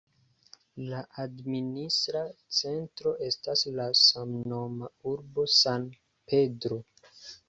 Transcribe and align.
La 0.91 0.99
administra 1.23 2.23
centro 2.59 3.13
estas 3.27 3.63
la 3.81 3.85
samnoma 3.99 4.89
urbo 5.13 5.45
San 5.57 5.85
Pedro. 6.33 6.79